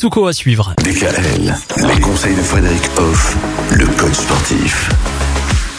Touko 0.00 0.28
à 0.28 0.32
suivre. 0.32 0.74
DKL, 0.84 1.52
les 1.88 2.00
conseils 2.00 2.36
de 2.36 2.40
Frédéric 2.40 2.82
Hoff, 2.98 3.36
le 3.72 3.84
coach 4.00 4.14
sportif. 4.14 4.90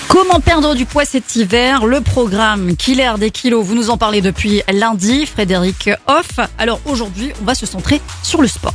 Comment 0.10 0.42
perdre 0.42 0.76
du 0.76 0.86
poids 0.86 1.06
cet 1.06 1.38
hiver? 1.38 1.86
Le 1.86 2.02
programme 2.02 2.76
Killer 2.76 3.14
des 3.18 3.32
kilos, 3.32 3.66
vous 3.66 3.76
nous 3.76 3.90
en 3.90 3.98
parlez 3.98 4.20
depuis 4.20 4.62
lundi, 4.74 5.26
Frédéric 5.26 5.90
Hoff. 6.08 6.46
Alors 6.58 6.82
aujourd'hui, 6.84 7.32
on 7.42 7.46
va 7.46 7.56
se 7.56 7.66
centrer 7.66 8.02
sur 8.22 8.42
le 8.42 8.50
sport. 8.50 8.74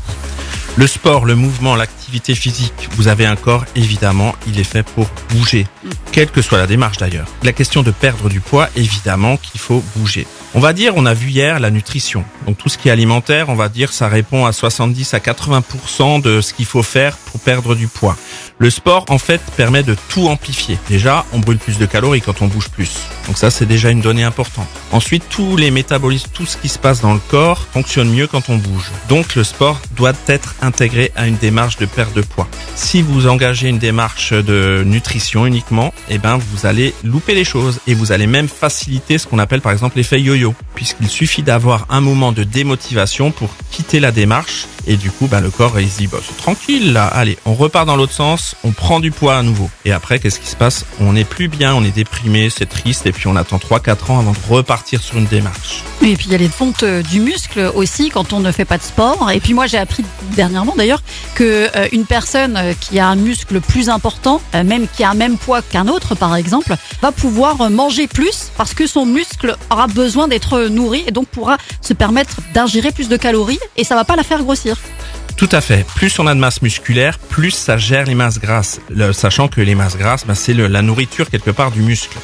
Le 0.76 0.86
sport, 0.86 1.26
le 1.26 1.34
mouvement, 1.34 1.76
l'activité 1.76 2.03
physique, 2.22 2.88
vous 2.92 3.08
avez 3.08 3.26
un 3.26 3.36
corps, 3.36 3.64
évidemment, 3.74 4.34
il 4.46 4.60
est 4.60 4.64
fait 4.64 4.82
pour 4.82 5.08
bouger, 5.30 5.66
quelle 6.12 6.30
que 6.30 6.42
soit 6.42 6.58
la 6.58 6.66
démarche 6.66 6.98
d'ailleurs. 6.98 7.26
La 7.42 7.52
question 7.52 7.82
de 7.82 7.90
perdre 7.90 8.28
du 8.28 8.40
poids, 8.40 8.68
évidemment 8.76 9.36
qu'il 9.36 9.60
faut 9.60 9.82
bouger. 9.96 10.26
On 10.54 10.60
va 10.60 10.72
dire, 10.72 10.92
on 10.96 11.04
a 11.04 11.14
vu 11.14 11.30
hier 11.30 11.58
la 11.58 11.70
nutrition. 11.70 12.24
Donc 12.46 12.58
tout 12.58 12.68
ce 12.68 12.78
qui 12.78 12.88
est 12.88 12.92
alimentaire, 12.92 13.48
on 13.48 13.56
va 13.56 13.68
dire, 13.68 13.92
ça 13.92 14.06
répond 14.06 14.46
à 14.46 14.52
70 14.52 15.12
à 15.14 15.18
80% 15.18 16.22
de 16.22 16.40
ce 16.40 16.54
qu'il 16.54 16.66
faut 16.66 16.84
faire 16.84 17.16
pour 17.16 17.40
perdre 17.40 17.74
du 17.74 17.88
poids. 17.88 18.16
Le 18.58 18.70
sport, 18.70 19.04
en 19.08 19.18
fait, 19.18 19.40
permet 19.56 19.82
de 19.82 19.96
tout 20.08 20.28
amplifier. 20.28 20.78
Déjà, 20.88 21.26
on 21.32 21.40
brûle 21.40 21.58
plus 21.58 21.78
de 21.78 21.86
calories 21.86 22.22
quand 22.22 22.40
on 22.40 22.46
bouge 22.46 22.68
plus. 22.68 22.92
Donc 23.26 23.38
ça, 23.38 23.50
c'est 23.50 23.66
déjà 23.66 23.90
une 23.90 24.00
donnée 24.00 24.24
importante. 24.24 24.68
Ensuite, 24.92 25.24
tous 25.28 25.56
les 25.56 25.70
métabolismes, 25.70 26.30
tout 26.32 26.46
ce 26.46 26.56
qui 26.56 26.68
se 26.68 26.78
passe 26.78 27.00
dans 27.00 27.14
le 27.14 27.20
corps 27.20 27.66
fonctionne 27.72 28.10
mieux 28.10 28.26
quand 28.26 28.50
on 28.50 28.56
bouge. 28.56 28.90
Donc 29.08 29.34
le 29.34 29.44
sport 29.44 29.80
doit 29.96 30.12
être 30.26 30.54
intégré 30.62 31.12
à 31.16 31.26
une 31.26 31.36
démarche 31.36 31.76
de 31.78 31.86
perte 31.86 32.14
de 32.14 32.22
poids. 32.22 32.48
Si 32.76 33.02
vous 33.02 33.26
engagez 33.26 33.68
une 33.68 33.78
démarche 33.78 34.32
de 34.32 34.82
nutrition 34.84 35.46
uniquement, 35.46 35.94
eh 36.08 36.18
ben, 36.18 36.38
vous 36.38 36.66
allez 36.66 36.94
louper 37.02 37.34
les 37.34 37.44
choses 37.44 37.80
et 37.86 37.94
vous 37.94 38.12
allez 38.12 38.26
même 38.26 38.48
faciliter 38.48 39.18
ce 39.18 39.26
qu'on 39.26 39.38
appelle 39.38 39.60
par 39.60 39.72
exemple 39.72 39.96
l'effet 39.96 40.20
yo-yo, 40.20 40.54
puisqu'il 40.74 41.08
suffit 41.08 41.42
d'avoir 41.42 41.86
un 41.90 42.00
moment 42.00 42.32
de 42.32 42.44
démotivation 42.44 43.30
pour 43.30 43.50
quitter 43.70 44.00
la 44.00 44.12
démarche 44.12 44.66
et 44.86 44.96
du 44.96 45.10
coup, 45.10 45.28
ben, 45.28 45.40
le 45.40 45.50
corps, 45.50 45.80
il 45.80 45.88
se 45.88 45.98
dit, 45.98 46.06
bah, 46.06 46.18
c'est 46.22 46.36
tranquille, 46.36 46.92
là. 46.92 47.06
Allez, 47.06 47.38
on 47.46 47.54
repart 47.54 47.86
dans 47.86 47.96
l'autre 47.96 48.12
sens, 48.12 48.54
on 48.64 48.72
prend 48.72 49.00
du 49.00 49.10
poids 49.10 49.36
à 49.36 49.42
nouveau. 49.42 49.70
Et 49.84 49.92
après, 49.92 50.18
qu'est-ce 50.18 50.38
qui 50.38 50.46
se 50.46 50.56
passe? 50.56 50.84
On 51.00 51.14
n'est 51.14 51.24
plus 51.24 51.48
bien, 51.48 51.74
on 51.74 51.82
est 51.84 51.94
déprimé, 51.94 52.50
c'est 52.50 52.66
triste, 52.66 53.06
puis 53.14 53.28
on 53.28 53.36
attend 53.36 53.56
3-4 53.56 54.12
ans 54.12 54.18
avant 54.18 54.32
de 54.32 54.38
repartir 54.48 55.02
sur 55.02 55.16
une 55.16 55.26
démarche. 55.26 55.82
Et 56.02 56.16
puis 56.16 56.26
il 56.26 56.32
y 56.32 56.34
a 56.34 56.38
les 56.38 56.48
fontes 56.48 56.82
euh, 56.82 57.02
du 57.02 57.20
muscle 57.20 57.70
aussi 57.74 58.10
quand 58.10 58.32
on 58.32 58.40
ne 58.40 58.52
fait 58.52 58.64
pas 58.64 58.76
de 58.76 58.82
sport. 58.82 59.30
Et 59.30 59.40
puis 59.40 59.54
moi 59.54 59.66
j'ai 59.66 59.78
appris 59.78 60.04
dernièrement 60.36 60.74
d'ailleurs 60.76 61.02
que 61.34 61.68
euh, 61.74 61.88
une 61.92 62.04
personne 62.04 62.56
euh, 62.56 62.72
qui 62.78 62.98
a 62.98 63.08
un 63.08 63.16
muscle 63.16 63.60
plus 63.60 63.88
important, 63.88 64.40
même 64.52 64.86
qui 64.88 65.04
a 65.04 65.10
un 65.10 65.14
même 65.14 65.38
poids 65.38 65.62
qu'un 65.62 65.88
autre 65.88 66.14
par 66.14 66.36
exemple, 66.36 66.74
va 67.00 67.12
pouvoir 67.12 67.70
manger 67.70 68.06
plus 68.06 68.50
parce 68.56 68.74
que 68.74 68.86
son 68.86 69.06
muscle 69.06 69.56
aura 69.70 69.86
besoin 69.86 70.28
d'être 70.28 70.64
nourri 70.64 71.04
et 71.06 71.10
donc 71.10 71.28
pourra 71.28 71.56
se 71.80 71.92
permettre 71.92 72.36
d'ingérer 72.52 72.92
plus 72.92 73.08
de 73.08 73.16
calories 73.16 73.60
et 73.76 73.84
ça 73.84 73.94
va 73.94 74.04
pas 74.04 74.16
la 74.16 74.22
faire 74.22 74.42
grossir. 74.42 74.76
Tout 75.46 75.56
à 75.56 75.60
fait. 75.60 75.84
Plus 75.94 76.18
on 76.18 76.26
a 76.26 76.34
de 76.34 76.40
masse 76.40 76.62
musculaire, 76.62 77.18
plus 77.18 77.50
ça 77.50 77.76
gère 77.76 78.06
les 78.06 78.14
masses 78.14 78.38
grasses. 78.38 78.80
Le- 78.88 79.12
sachant 79.12 79.46
que 79.46 79.60
les 79.60 79.74
masses 79.74 79.98
grasses, 79.98 80.24
ben, 80.26 80.34
c'est 80.34 80.54
la 80.54 80.80
nourriture 80.80 81.28
quelque 81.28 81.50
part 81.50 81.70
du 81.70 81.82
muscle. 81.82 82.16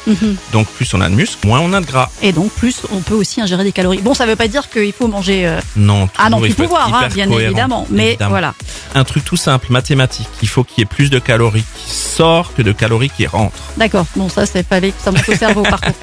Donc 0.51 0.67
plus 0.69 0.91
on 0.95 1.01
a 1.01 1.07
de 1.07 1.13
muscle, 1.13 1.45
moins 1.45 1.59
on 1.59 1.71
a 1.73 1.81
de 1.81 1.85
gras. 1.85 2.09
Et 2.23 2.31
donc 2.31 2.51
plus 2.53 2.81
on 2.91 2.97
peut 3.01 3.13
aussi 3.13 3.39
ingérer 3.39 3.63
des 3.63 3.71
calories. 3.73 3.99
Bon 4.01 4.15
ça 4.15 4.25
veut 4.25 4.35
pas 4.35 4.47
dire 4.47 4.69
qu'il 4.71 4.91
faut 4.91 5.07
manger 5.07 5.45
euh, 5.45 5.59
Non, 5.75 6.09
à 6.17 6.31
non 6.31 6.43
il 6.43 6.51
faut 6.55 6.63
pouvoir, 6.63 6.91
hein, 6.95 7.09
bien 7.13 7.27
cohérent. 7.27 7.45
évidemment. 7.51 7.87
Mais 7.91 8.07
Évidemment. 8.09 8.29
voilà. 8.31 8.53
Un 8.95 9.03
truc 9.03 9.23
tout 9.23 9.37
simple, 9.37 9.67
mathématique. 9.69 10.27
Il 10.41 10.47
faut 10.49 10.63
qu'il 10.63 10.79
y 10.79 10.81
ait 10.81 10.85
plus 10.85 11.11
de 11.11 11.19
calories 11.19 11.63
qui 11.75 11.91
sortent 11.91 12.55
que 12.55 12.63
de 12.63 12.71
calories 12.71 13.11
qui 13.11 13.27
rentrent. 13.27 13.53
D'accord. 13.77 14.07
Bon 14.15 14.29
ça 14.29 14.47
c'est 14.47 14.67
fallait 14.67 14.89
que 14.93 14.99
ça 15.03 15.11
monte 15.11 15.29
au 15.29 15.35
cerveau 15.35 15.61
par 15.61 15.79
contre. 15.79 15.99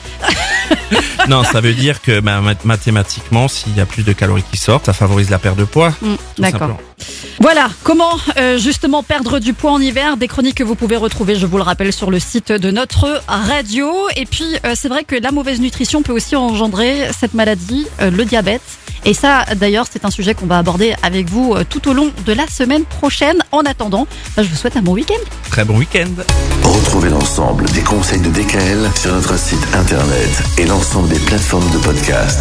non, 1.29 1.43
ça 1.43 1.61
veut 1.61 1.75
dire 1.75 2.01
que 2.01 2.21
ben, 2.21 2.41
mat- 2.43 2.65
mathématiquement, 2.65 3.49
s'il 3.49 3.77
y 3.77 3.81
a 3.81 3.87
plus 3.87 4.05
de 4.05 4.13
calories 4.13 4.45
qui 4.53 4.57
sortent, 4.57 4.87
ça 4.87 4.93
favorise 4.93 5.31
la 5.31 5.41
perte 5.41 5.57
de 5.59 5.65
poids. 5.65 5.93
Mm, 6.01 6.15
D'accord. 6.39 6.79
Voilà, 7.51 7.71
comment 7.83 8.19
euh, 8.37 8.59
justement 8.59 9.03
perdre 9.03 9.39
du 9.39 9.55
poids 9.55 9.73
en 9.73 9.81
hiver, 9.81 10.19
des 10.19 10.29
chroniques 10.29 10.57
que 10.57 10.65
vous 10.65 10.75
pouvez 10.75 10.97
retrouver, 10.97 11.35
je 11.35 11.47
vous 11.47 11.57
le 11.57 11.63
rappelle, 11.63 11.95
sur 11.95 12.11
le 12.11 12.19
site 12.19 12.53
de 12.53 12.71
notre 12.71 13.23
radio. 13.27 13.91
Et 14.17 14.27
puis, 14.27 14.45
euh, 14.67 14.75
c'est 14.75 14.89
vrai 14.89 15.03
que 15.03 15.17
la 15.17 15.33
mauvaise 15.33 15.59
nutrition 15.59 16.03
peut 16.03 16.13
aussi 16.13 16.37
engendrer 16.37 17.09
cette 17.19 17.33
maladie, 17.33 17.87
euh, 18.03 18.11
le 18.11 18.27
diabète. 18.27 18.61
Et 19.07 19.15
ça, 19.15 19.47
d'ailleurs, 19.57 19.87
c'est 19.91 20.05
un 20.05 20.11
sujet 20.11 20.35
qu'on 20.35 20.45
va 20.45 20.59
aborder 20.59 20.95
avec 21.03 21.31
vous 21.31 21.55
euh, 21.55 21.65
tout 21.67 21.89
au 21.89 21.95
long 21.95 22.11
de 22.27 22.33
la 22.35 22.47
semaine 22.49 22.85
prochaine. 22.85 23.39
En 23.51 23.61
attendant, 23.61 24.07
bah, 24.37 24.43
je 24.43 24.49
vous 24.51 24.57
souhaite 24.57 24.77
un 24.77 24.83
bon 24.83 24.93
week-end. 24.93 25.23
Très 25.51 25.65
bon 25.65 25.79
week-end. 25.79 26.11
Retrouvez 26.63 27.09
l'ensemble 27.09 27.65
des 27.71 27.81
conseils 27.81 28.21
de 28.21 28.29
DKL 28.29 28.91
sur 28.95 29.15
notre 29.15 29.39
site 29.39 29.67
internet 29.73 30.43
et 30.59 30.67
l'ensemble 30.67 31.09
des 31.09 31.21
plateformes 31.21 31.71
de 31.71 31.79
podcast. 31.79 32.37